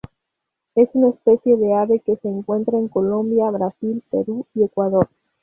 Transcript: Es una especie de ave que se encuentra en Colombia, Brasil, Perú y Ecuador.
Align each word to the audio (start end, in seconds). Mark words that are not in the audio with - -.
Es 0.73 0.89
una 0.95 1.09
especie 1.09 1.57
de 1.57 1.75
ave 1.75 1.99
que 1.99 2.15
se 2.15 2.27
encuentra 2.27 2.75
en 2.79 2.87
Colombia, 2.87 3.51
Brasil, 3.51 4.01
Perú 4.09 4.47
y 4.55 4.63
Ecuador. 4.63 5.07